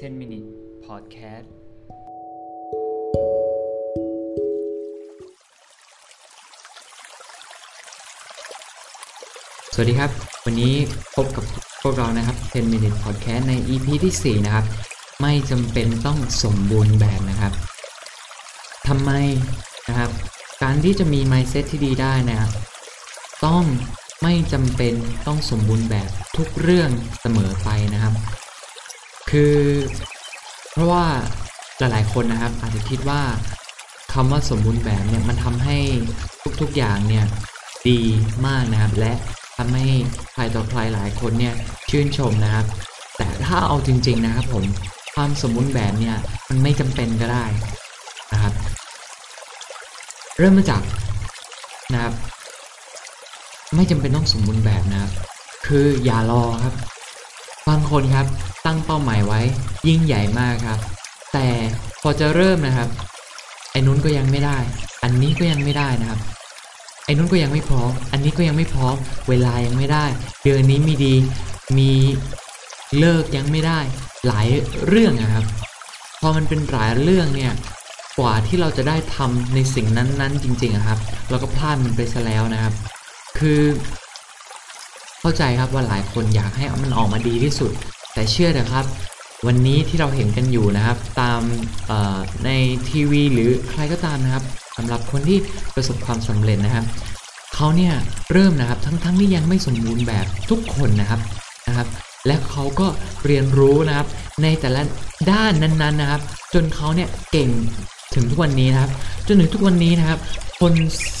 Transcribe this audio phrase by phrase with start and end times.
[0.00, 0.48] 10 minute
[0.86, 1.46] podcast
[9.72, 10.10] สวัสดีครับ
[10.44, 10.74] วันนี้
[11.16, 11.44] พบกับ
[11.82, 14.66] พวกเรานะครับ 10 minute podcast ใน EP ที่ 4 นะครับ
[15.22, 17.52] ไม่จำเป็นต้องสมบูรณ์แบบนะครับ
[18.88, 19.10] ทำไม
[19.88, 20.10] นะครับ
[20.62, 22.52] การที่จะมี mindset ที่ดีได้นะครับ
[23.46, 23.64] ต้อง
[24.22, 24.94] ไม่จำเป็น
[25.26, 27.70] ต้องสมบูรณ์แบบทุกเรื่องเสมอไป
[29.38, 29.62] คือ
[30.72, 31.04] เพราะว่า
[31.78, 33.20] หลายๆคนนะครับ อาจจะคิดว่า
[34.12, 35.78] คำว่าสมบูรณ์แบบเนี่ยมันทำให้
[36.60, 37.24] ทุกๆอย่างเนี่ย
[37.88, 38.00] ดี
[38.46, 39.12] มากนะครับ และ
[39.56, 39.86] ทำให้
[40.32, 41.54] ใครต่อใครหลายคนเนี่ย
[41.90, 42.66] ชื่นชมนะครับ
[43.18, 44.64] แต่ถ้าเอาจริง ๆนะครับผม
[45.14, 46.16] ความสมบูรณ์แบบเนี่ย
[46.48, 47.44] มันไม่จำเป็นก็ได้
[48.32, 48.54] นะครับ
[50.38, 50.82] เริ่มมาจาก
[51.92, 52.14] นะครับ
[53.76, 55.12] ไม่จำเป็นต้องสมบูรณ์แบบนะครับ
[55.66, 56.74] คืออย่ารอครับ
[57.90, 58.26] คนครับ
[58.66, 59.40] ตั้งเป้าหมายไว้
[59.88, 60.78] ยิ่งใหญ่มากครับ
[61.32, 61.48] แต่
[62.02, 62.88] พอจะเริ่มนะครับ
[63.72, 64.58] ไอ้นู้นก็ยังไม่ได้
[65.02, 66.20] อันนี้ก็ยังไม่ได้นะครับ
[67.04, 68.94] ไอ้นู้นก็ยังไม่พร้อม อันนี้ก็ยังไม่พร้อม
[69.28, 70.06] เวลายังไม่ได้
[70.42, 71.14] เดือนนี้มีดี
[71.78, 71.90] มี
[72.98, 73.80] เลิกยังไม่ได้
[74.26, 74.46] หลาย
[74.86, 75.44] เรื่องนะครับ
[76.20, 77.52] พอมันเป็นหลายเรื่องเนี่ย
[78.18, 80.98] กว่าที่เราจะได้ทำในสิ่งนั้นๆ จริงๆอะครับ
[81.30, 82.74] เราก็พลาดมันไปซะแล้วนะครับ
[83.38, 83.60] คือ
[85.28, 87.70] เข้าใจครับว่าหลายคนอยากให้มันออกมาดีที่สุด
[88.14, 88.84] แต่เชื่อเถอะครับ
[89.46, 91.40] วันนี้ที่เราเห็นกันอยู่นะครับ ตาม
[92.44, 92.50] ใน
[92.88, 94.44] ทีวีหรือใครก็ตามนะครับ
[94.76, 95.38] สำหรับคนที่
[95.74, 96.84] ประสบความสำเร็จนะครับ
[97.54, 97.94] เขาเนี่ย
[98.32, 101.20] เริ่มนะครับทั้งๆทที่ยังไม่สมบูรณ์แบบทุกคนนะครับ
[101.68, 101.86] นะครับ
[102.26, 102.86] และเขาก็
[103.26, 104.06] เรียนรู้นะครับ
[104.42, 104.82] ในแต่ละ
[105.30, 106.20] ด้านนั้นๆนะครับ
[106.54, 107.50] จนเขาเนี่ยเก่ง
[108.14, 108.90] ถึงทุกวันนี้นะครับ
[109.26, 110.18] จนถึงทุกวันนี้นะครับ
[110.60, 110.74] คน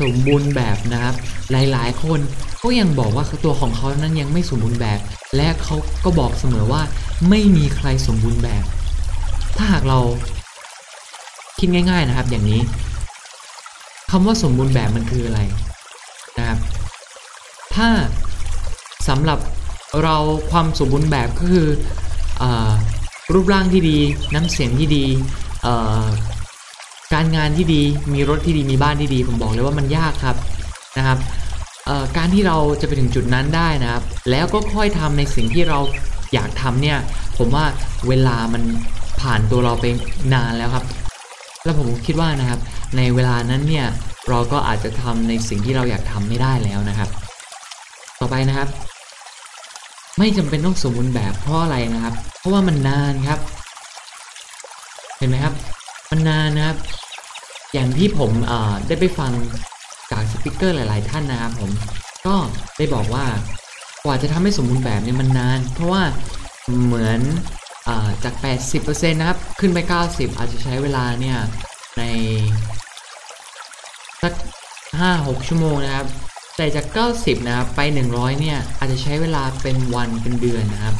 [0.00, 1.14] สมบูรณ์แบบนะครับ
[1.50, 2.20] หลายๆ คน
[2.62, 5.00] ก็ยังบอกว่าตัวของเขานั้นยังไม่สมบูรณ์แบบ
[5.36, 6.82] และเขาก็บอกเสมอว่า
[7.28, 8.64] ไม่มีใครสมบูรณ์แบบ
[9.56, 9.98] ถ้าหากเรา
[11.58, 12.60] คิดง่าย ๆนะครับ อย่างนี้
[14.10, 15.40] คำว่าสมบูรณ์แบบมันคืออะไร
[16.38, 16.58] นะครับ
[17.74, 17.88] ถ้า
[19.08, 19.38] สำหรับ
[20.02, 20.16] เรา
[20.50, 21.68] ความสมบูรณ์แบบก็คือ
[22.42, 22.44] อ
[23.32, 23.98] รูปร่างที่ดี
[24.34, 25.04] น้ำเสียงที่ดี
[27.14, 27.82] การงานที่ดี
[28.14, 30.36] มีรถที่ดีมีบ้านที่ดี ผมบอกเลยว่ามันยากครับ
[30.98, 31.18] นะครับ
[32.16, 35.78] การที่เราจะไปถึงจุดนั้นได้นะครับ แล้วก็ค่อยทำในสิ่งที่เรา
[36.34, 36.98] อยากทำเนี่ย
[37.38, 37.64] ผมว่า
[38.08, 38.62] เวลามัน
[39.20, 39.86] ผ่านตัวเราไป
[40.34, 40.84] นานแล้วครับ
[41.64, 42.60] แล้วผมคิดว่านะครับ
[42.96, 43.86] ในเวลานั้นเนี่ย
[44.28, 47.08] เราก็อาจจะทำในสิ่งที่เราอยากทำไม่ได้แล้วนะครับ
[48.20, 48.68] ต่อไปนะครับ
[50.18, 53.40] ไม่จำเป็นต้องสมบูรณ์แบบเพราะอะไรนะครับ เพราะว่ามันนานครับ
[55.18, 55.54] เห็นไหมครับ
[56.10, 56.76] มันนานนะครับ
[57.72, 58.30] อย่างที่ผม
[58.88, 59.32] ได้ไปฟัง
[60.12, 61.70] จากสปิเกอร์หลาย ๆ ท่านนะครับผม
[62.26, 62.34] ก็
[62.78, 63.24] ได้บอกว่า
[64.04, 66.02] กว่าจะทำให้สมบูรณ์แบบเนี่ยมันนาน เพราะว่า
[66.84, 67.20] เหมือน
[67.88, 67.90] อ
[68.24, 68.34] จาก
[68.72, 69.78] 80%นะครับ ขึ้นไป
[70.08, 71.38] 90 อาจจะใช้เวลาเนี่ย
[71.98, 72.02] ใน
[74.22, 74.34] สัก
[74.90, 76.06] 5-6 ชั่วโมงนะครับ
[76.56, 76.86] แต่จาก
[77.18, 77.80] 90 นะครับ ไป
[78.10, 80.96] 100 เนี่ย อาจจะใช้เวลาเป็นวันเป็นเดือนนะครับ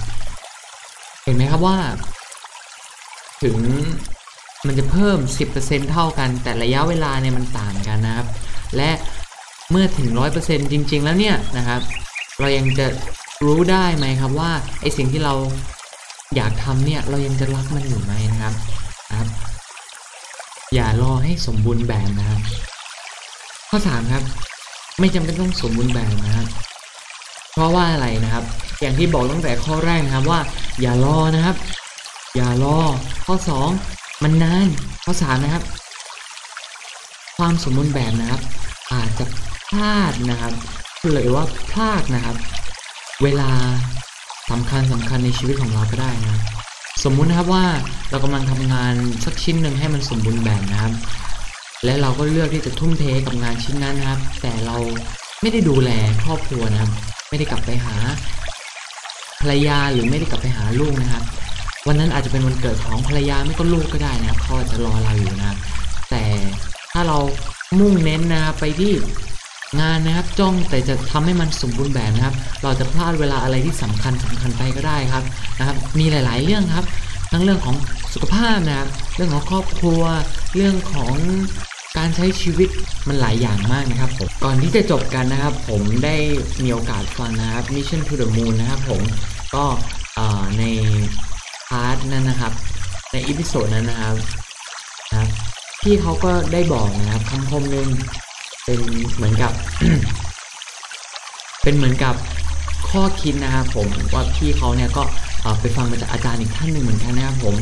[1.25, 1.79] เห็นไหมครับว่า
[3.43, 3.59] ถึง
[4.67, 5.19] มันจะเพิ่ม
[5.55, 8.27] 10%เท่ากัน แต่ระยะเวลาเนี่ยมันต่างกันนะครับ
[8.77, 8.91] และ
[9.71, 10.09] เมื่อถึง
[10.41, 11.81] 100%จริง ๆ แล้วเนี่ยนะครับ
[12.41, 12.87] เรายังจะ
[13.47, 14.51] รู้ได้ไหมครับว่า
[14.81, 15.35] ไอสิ่งที่เรา
[16.37, 18.55] อยากทำเนี่ยเรายังจะรักมันอยู่ไหมนะครับ
[19.19, 19.29] ครับ
[20.75, 22.41] อย่ารอให้สมบูรณ์แบบนะครับ
[23.71, 24.25] ข้อ3ครับ
[24.99, 26.47] ไม่จำเป็นต้องสมบูรณ์แบบนะครับ
[27.55, 28.45] เพราะว่าอะไรนะครับ
[28.81, 30.41] อย่างที่บอกตั้งแต่ข้อแรกนะครับว่า
[30.81, 31.57] อย่ารอนะครับ
[32.37, 32.79] อย่ารอ
[33.27, 33.35] ข้อ
[33.79, 34.69] 2 มันนาน
[35.05, 35.63] ข้อ3นะครับ
[37.37, 38.41] ความสมบูรณ์แบบนะครับ
[38.93, 39.25] อาจจะ
[39.69, 40.55] พลาดนะครับ
[41.13, 42.37] หรือว่าพลาดนะครับ
[43.23, 43.51] เวลา
[44.51, 46.37] สำคัญสำคัญในชีวิตของเราก็ได้นะ
[47.05, 47.67] สมมุตินะครับว่า
[48.11, 48.95] เรากำลังทำงาน
[49.25, 50.93] สักชิ้นหนึ่งให้มันสมบูรณ์แบบนะครับ
[51.85, 54.77] และเราก็เลือกที่จะทุ่มเทกับงานชิ้นนั้นนะครับ แต่เรา
[55.41, 55.91] ไม่ได้ดูแล
[56.25, 56.91] ครอบครัวนะครับ
[57.29, 57.97] ไม่ได้กลับไปหา
[59.41, 61.25] ภรรยาหรือไม่ได้กลับไปหาลูกนะครับ
[61.87, 67.19] วันนั้นอาจจะเป็นวันเกิดของภรรยาไม่ก็ลูกก็ได้นะครับเขาอาจจะรอเราอยู่นะครับาเรา
[67.79, 68.93] มุ่งเน้นนะครับไปที่
[69.81, 75.25] งานนะครับจ้องแต่จะทำให้มันสมบูรณ์แบบนะครับ เราจะพลาดเวลาอะไรที่สำคัญสำคัญไปก็ได้ครับ
[75.59, 76.87] นะครับ มีหลาย ๆ เรื่องครับ
[77.33, 77.77] ทั้งเรื่องของ
[78.15, 80.03] สุขภาพนะครับ เรื่องของครอบครัว
[80.57, 81.15] เรื่องของ
[81.97, 82.69] การใช้ชีวิต
[83.09, 86.17] มันหลายอย่างมากนะครับผมก่อนที่จะจบกันนะครับ ผมได้
[86.63, 89.03] มีโอกาสฟังนะครับ Mission to the Moon นะครับผม
[89.55, 89.65] ก็
[90.59, 90.65] ใน
[91.69, 92.53] part นั้นนะครับ
[93.13, 94.17] ใน episode นั้นนะครับ
[95.11, 95.29] นะครับ
[95.83, 97.89] พี่เขาก็ได้บอกนะครับคำคมหนึ่ง
[98.65, 98.79] เป็น
[99.17, 99.53] เหมือนกับ
[101.63, 102.15] เป็นเหมือนกับ
[102.91, 105.03] ข้อคิดนะครับผมว่าพี่เขาเนี่ยก็
[105.61, 107.57] ไปฟังมาจากอาจารย์อีกท่านหนึ่งเหมือนกันนะครับผม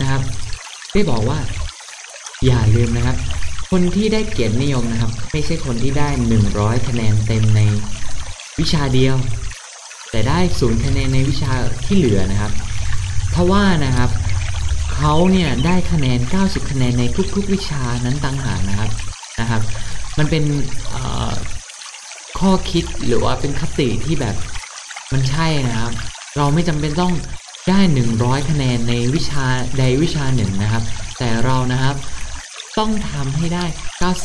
[0.00, 0.22] นะครับ
[0.92, 1.38] ได้บอกว่า
[2.46, 3.16] อย่าลืมนะครับ
[3.70, 6.08] คนที่ได้เกียรตินิยมนะครับ ไม่ใช่คนที่ได้
[6.48, 7.60] 100 คะแนนเต็มใน
[8.58, 9.16] วิชาเดียว
[10.10, 11.52] แต่ได้ศูนย์คะแนนในวิชา
[11.84, 12.52] ที่เหลือนะครับ
[13.34, 14.10] ทว่านะครับ
[14.96, 17.04] เขาเนี่ยได้คะแนน 90 คะแนนใน
[17.34, 18.90] ทุก ๆ วิชานั้นต่างหากนะครับ
[19.40, 19.62] นะครับ
[20.18, 20.44] มันเป็น
[22.38, 24.36] ข้อคิดหรือว่าเป็นคติที่แบบ
[25.12, 25.92] มันใช่นะครับ
[26.36, 27.12] เราไม่จำเป็นต้อง
[27.68, 27.80] ได้
[28.14, 29.46] 100 คะแนนในวิชา
[29.78, 30.82] ใดวิชาหนึ่งนะครับ
[31.18, 31.96] แต่เรานะครับ
[32.78, 33.64] ต้องทำให้ได้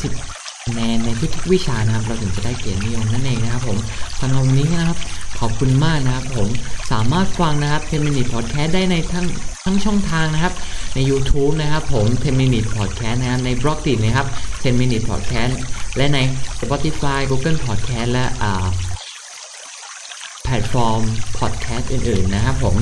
[0.02, 3.78] 90คะแนนในทุกๆวิชานะครับ เราถึงจะได้เกียรตินิยมนั่นเองนะครับผม
[4.20, 4.98] สำหรับวันนี้นะครับ
[5.40, 6.48] ขอบคุณมากนะครับผม
[6.92, 9.26] สามารถฟังนะครับ10 Minute Podcast ได้ในทั้ง
[9.64, 10.54] ทั้งช่องทางนะครับ
[10.94, 15.54] ใน YouTube นะครับผม10 Minute Podcast นะครับในบล็อกดินะครับ10 Minute Podcast
[15.96, 16.18] และใน
[16.60, 18.66] Spotify Google Podcast และอ่า
[20.44, 21.00] แพลตฟอร์ม
[21.38, 22.76] podcast อื่น ๆ นะครับผม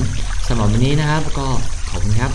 [0.47, 1.47] สำหรับวันนี้นะครับก็
[1.89, 2.31] ขอบคุณครับ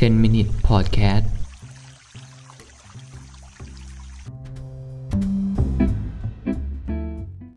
[0.00, 1.39] 10 minute podcast